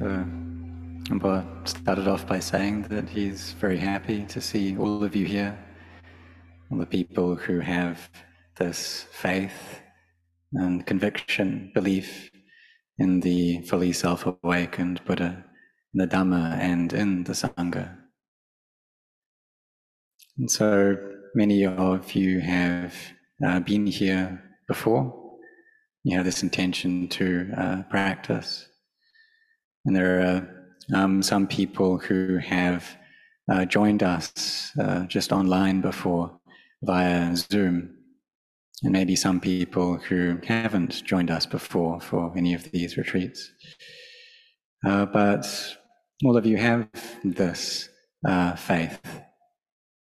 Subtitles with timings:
[0.00, 0.24] So
[1.64, 5.58] started off by saying that he's very happy to see all of you here,
[6.70, 8.08] all the people who have
[8.56, 9.82] this faith
[10.54, 12.30] and conviction, belief
[12.96, 15.44] in the fully self-awakened Buddha,
[15.92, 17.98] in the Dhamma and in the Sangha.
[20.38, 20.96] And so
[21.34, 22.94] many of you have
[23.46, 25.14] uh, been here before.
[26.04, 28.69] You have this intention to uh, practice.
[29.84, 30.60] And there are
[30.94, 32.96] um, some people who have
[33.50, 36.38] uh, joined us uh, just online before
[36.82, 37.94] via Zoom,
[38.82, 43.50] and maybe some people who haven't joined us before for any of these retreats.
[44.86, 45.46] Uh, but
[46.24, 46.88] all of you have
[47.24, 47.88] this
[48.26, 49.00] uh, faith.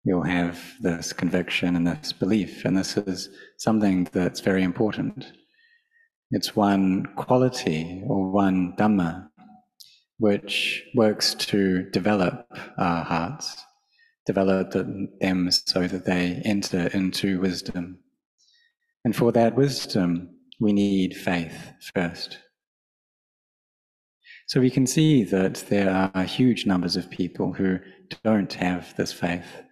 [0.03, 5.31] You'll have this conviction and this belief, and this is something that's very important.
[6.31, 9.29] It's one quality or one Dhamma
[10.17, 12.47] which works to develop
[12.77, 13.57] our hearts,
[14.25, 17.99] develop them so that they enter into wisdom.
[19.03, 22.39] And for that wisdom, we need faith first.
[24.47, 27.79] So we can see that there are huge numbers of people who
[28.23, 29.63] don't have this faith.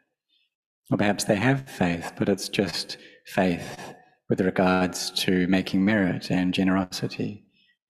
[0.92, 3.94] Or perhaps they have faith, but it's just faith
[4.30, 7.46] with regards to making merit and generosity.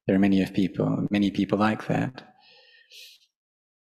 [0.06, 2.33] There are many of people, many people like that.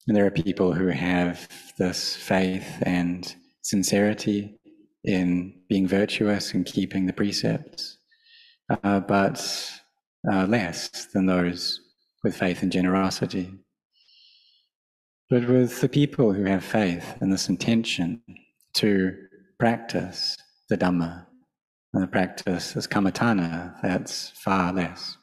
[0.07, 4.59] And there are people who have this faith and sincerity
[5.05, 7.99] in being virtuous and keeping the precepts,
[8.69, 9.41] uh, but
[10.31, 11.81] uh, less than those
[12.25, 13.53] with faith and generosity.
[15.31, 18.23] But with the people who have faith and this intention
[18.75, 19.17] to
[19.59, 20.37] practice
[20.69, 21.27] the Dhamma,
[21.95, 25.17] and the practice is kammatthana, that's far less.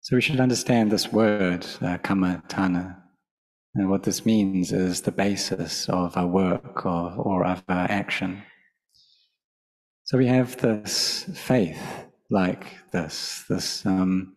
[0.00, 2.96] So we should understand this word, uh, kammatthana,
[3.74, 8.42] and what this means is the basis of our work or, or of our action.
[10.04, 11.80] So we have this faith
[12.30, 14.36] like this, this um,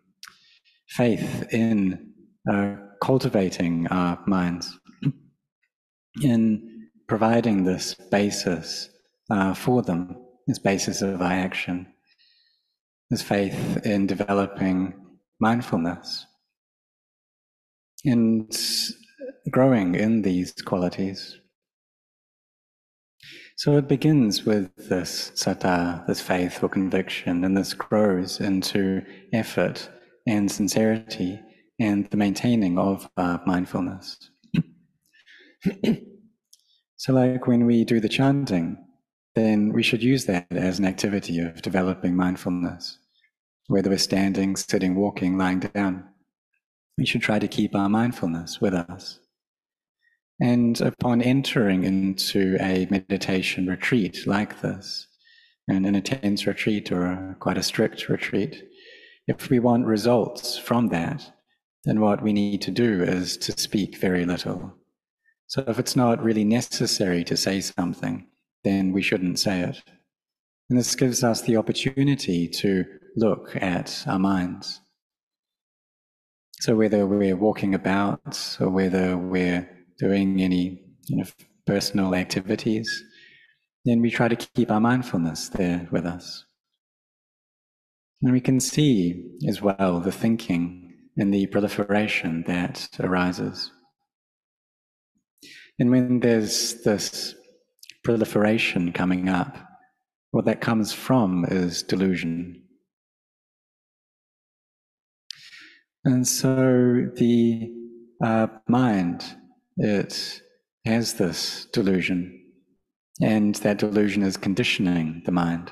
[0.88, 2.14] faith in
[2.52, 4.78] uh, cultivating our minds,
[6.24, 8.90] in providing this basis
[9.32, 10.16] uh, for them,
[10.46, 11.88] this basis of our action,
[13.10, 14.94] this faith in developing
[15.40, 16.28] mindfulness.
[18.06, 18.56] And
[19.50, 21.40] growing in these qualities.
[23.56, 29.90] So it begins with this saddha, this faith or conviction, and this grows into effort
[30.26, 31.40] and sincerity
[31.80, 34.18] and the maintaining of uh, mindfulness.
[36.98, 38.78] so, like when we do the chanting,
[39.36, 43.00] then we should use that as an activity of developing mindfulness,
[43.68, 46.06] whether we're standing, sitting, walking, lying down.
[46.98, 49.20] We should try to keep our mindfulness with us.
[50.40, 55.08] And upon entering into a meditation retreat like this,
[55.68, 58.64] and an intense retreat or a, quite a strict retreat,
[59.28, 61.32] if we want results from that,
[61.86, 64.74] then what we need to do is to speak very little.
[65.48, 68.28] So if it's not really necessary to say something,
[68.64, 69.82] then we shouldn't say it.
[70.70, 74.82] And this gives us the opportunity to look at our minds.
[76.60, 81.26] So whether we're walking about or whether we're doing any you know,
[81.66, 83.04] personal activities,
[83.86, 86.46] then we try to keep our mindfulness there with us.
[88.22, 93.72] And we can see as well the thinking and the proliferation that arises.
[95.80, 97.36] And when there's this
[98.04, 99.58] proliferation coming up,
[100.32, 102.64] what that comes from is delusion.
[106.06, 107.72] And so the
[108.24, 109.24] uh, mind
[109.78, 110.42] it
[110.86, 112.40] has this delusion,
[113.22, 115.72] and that delusion is conditioning the mind.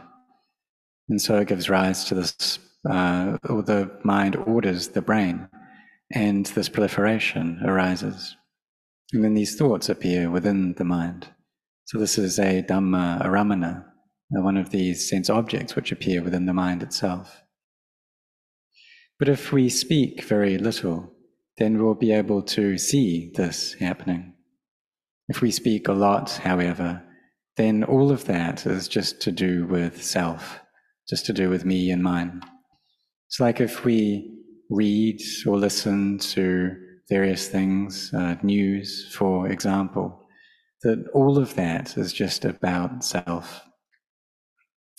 [1.09, 2.59] And so it gives rise to this,
[2.89, 5.47] uh, or the mind orders the brain,
[6.13, 8.35] and this proliferation arises.
[9.13, 11.27] And then these thoughts appear within the mind.
[11.85, 13.83] So this is a Dhamma aramana,
[14.37, 17.43] uh, one of these sense objects which appear within the mind itself.
[19.19, 21.13] But if we speak very little,
[21.61, 24.33] then we'll be able to see this happening.
[25.29, 27.03] If we speak a lot, however,
[27.55, 30.59] then all of that is just to do with self,
[31.07, 32.41] just to do with me and mine.
[33.27, 34.39] It's like if we
[34.71, 36.75] read or listen to
[37.07, 40.27] various things, uh, news, for example,
[40.81, 43.61] that all of that is just about self.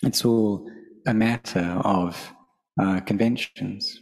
[0.04, 0.70] It's all
[1.08, 2.32] a matter of
[2.80, 3.98] uh, conventions.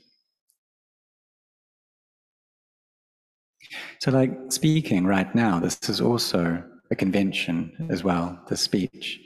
[4.01, 9.21] So, like speaking right now, this is also a convention as well, the speech.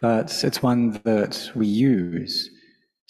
[0.00, 2.50] But it's one that we use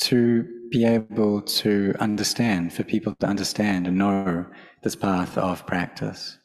[0.03, 4.47] to be able to understand, for people to understand and know
[4.82, 6.38] this path of practice,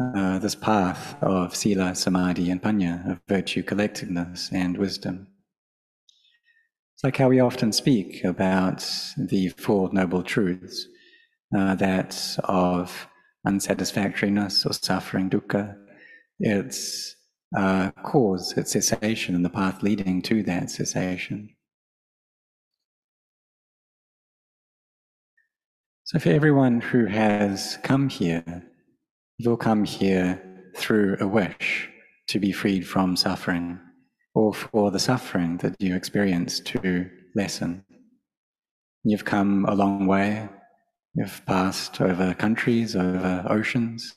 [0.00, 5.26] uh, this path of sila, samadhi, and panya, of virtue, collectedness, and wisdom.
[6.94, 8.86] It's like how we often speak about
[9.16, 10.86] the Four Noble Truths,
[11.56, 13.08] uh, that of
[13.46, 15.76] unsatisfactoriness or suffering, dukkha,
[16.40, 17.16] its
[17.56, 21.50] uh, cause, its cessation, and the path leading to that cessation.
[26.04, 28.62] So, for everyone who has come here,
[29.38, 30.42] you'll come here
[30.76, 31.88] through a wish
[32.28, 33.80] to be freed from suffering
[34.34, 37.84] or for the suffering that you experience to lessen.
[39.02, 40.48] You've come a long way,
[41.16, 44.14] you've passed over countries, over oceans,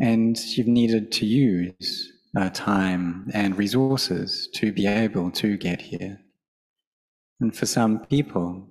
[0.00, 6.20] and you've needed to use uh, time and resources to be able to get here.
[7.40, 8.68] And for some people,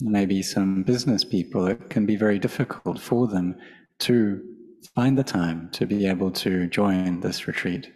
[0.00, 3.56] maybe some business people, it can be very difficult for them
[4.00, 4.42] to
[4.94, 7.92] find the time to be able to join this retreat.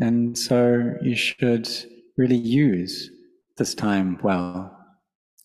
[0.00, 1.68] And so you should
[2.16, 3.10] really use
[3.56, 4.76] this time well,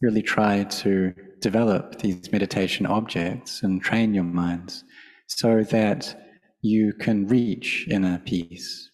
[0.01, 4.83] really try to develop these meditation objects and train your minds
[5.27, 6.15] so that
[6.61, 8.91] you can reach inner peace.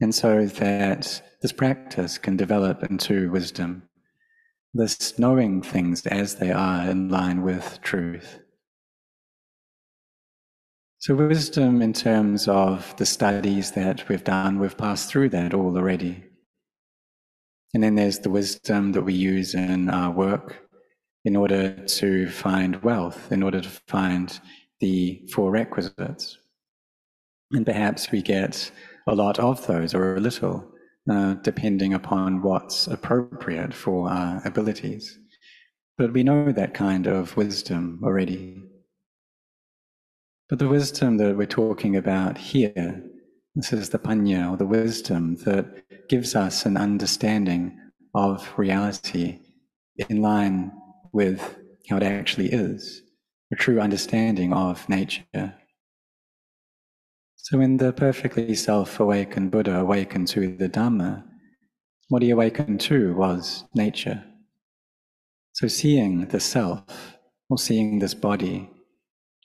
[0.00, 3.88] And so that this practice can develop into wisdom
[4.74, 8.40] this knowing things as they are in line with truth.
[10.98, 15.76] So, wisdom in terms of the studies that we've done, we've passed through that all
[15.76, 16.24] already.
[17.74, 20.68] And then there's the wisdom that we use in our work
[21.24, 24.40] in order to find wealth, in order to find
[24.80, 26.38] the four requisites.
[27.52, 28.70] And perhaps we get
[29.06, 30.72] a lot of those or a little
[31.10, 35.18] uh, depending upon what's appropriate for our abilities.
[35.96, 38.62] But we know that kind of wisdom already.
[40.48, 43.02] But the wisdom that we're talking about here,
[43.54, 47.78] this is the panya, or the wisdom that gives us an understanding
[48.14, 49.40] of reality
[50.08, 50.72] in line
[51.12, 51.56] with
[51.88, 53.02] how it actually is,
[53.52, 55.54] a true understanding of nature.
[57.36, 61.24] So when the perfectly self-awakened Buddha awakened to the Dhamma,
[62.08, 64.22] what he awakened to was nature.
[65.52, 67.16] So seeing the self,
[67.50, 68.70] or seeing this body,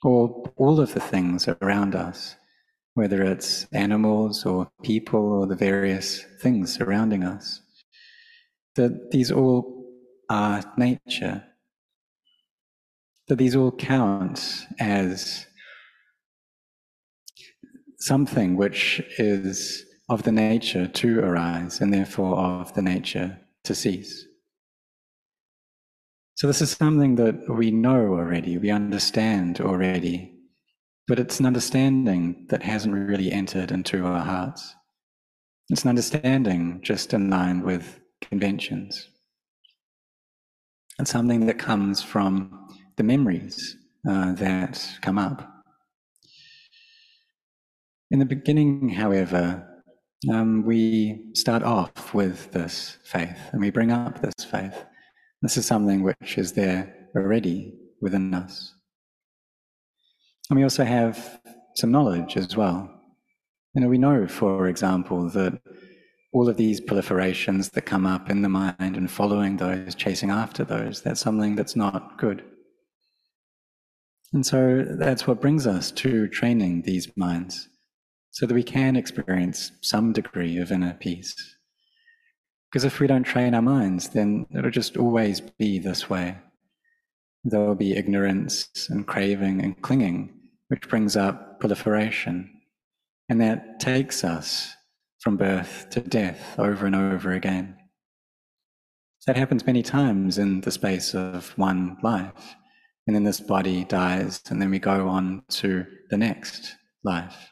[0.02, 2.36] or all of the things around us,
[2.94, 7.60] whether it's animals or people or the various things surrounding us,
[8.76, 9.84] that these all
[10.30, 11.44] are nature,
[13.28, 15.46] that these all count as
[17.98, 24.26] something which is of the nature to arise and therefore of the nature to cease.
[26.36, 30.33] So, this is something that we know already, we understand already,
[31.06, 34.74] but it's an understanding that hasn't really entered into our hearts.
[35.70, 39.08] It's an understanding just in line with conventions.
[40.98, 43.76] It's something that comes from the memories
[44.08, 45.50] uh, that come up.
[48.10, 49.66] In the beginning, however,
[50.30, 54.84] um, we start off with this faith and we bring up this faith.
[55.42, 58.74] This is something which is there already within us.
[60.50, 61.40] And we also have
[61.74, 62.90] some knowledge as well.
[63.74, 65.60] You know, we know, for example, that
[66.32, 70.64] all of these proliferations that come up in the mind and following those, chasing after
[70.64, 72.44] those, that's something that's not good.
[74.32, 77.68] And so that's what brings us to training these minds
[78.32, 81.36] so that we can experience some degree of inner peace.
[82.68, 86.36] Because if we don't train our minds, then it'll just always be this way.
[87.44, 90.32] There will be ignorance and craving and clinging,
[90.68, 92.50] which brings up proliferation.
[93.28, 94.74] And that takes us
[95.20, 97.76] from birth to death over and over again.
[99.26, 102.56] That happens many times in the space of one life.
[103.06, 107.50] And then this body dies, and then we go on to the next life.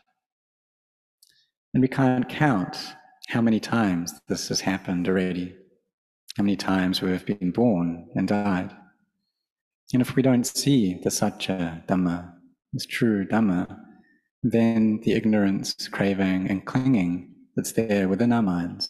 [1.75, 2.95] And we can't count
[3.29, 5.55] how many times this has happened already,
[6.37, 8.75] how many times we have been born and died.
[9.93, 12.33] And if we don't see the Satya Dhamma,
[12.73, 13.79] this true Dhamma,
[14.43, 18.89] then the ignorance, craving, and clinging that's there within our minds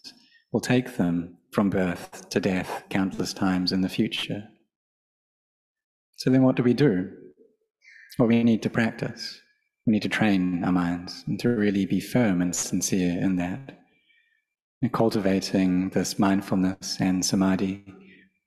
[0.53, 4.45] will take them from birth to death countless times in the future.
[6.17, 7.11] So then what do we do?
[8.19, 9.41] Well, we need to practice.
[9.87, 13.81] We need to train our minds and to really be firm and sincere in that.
[14.81, 17.85] And cultivating this mindfulness and samadhi,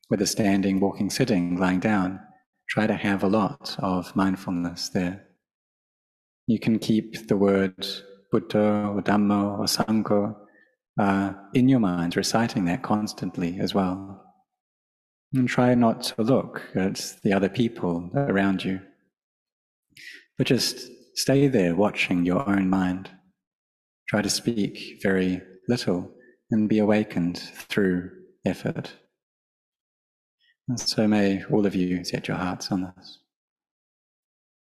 [0.08, 2.20] whether standing, walking, sitting, lying down,
[2.68, 5.28] try to have a lot of mindfulness there.
[6.48, 7.88] You can keep the word
[8.32, 10.36] Buddha or Dhammo or Sangha
[11.00, 14.22] uh, in your mind, reciting that constantly as well.
[15.34, 18.80] And try not to look at the other people around you,
[20.38, 23.10] but just stay there watching your own mind.
[24.08, 26.12] Try to speak very little
[26.52, 28.12] and be awakened through
[28.46, 28.94] effort.
[30.68, 33.20] And so may all of you set your hearts on this.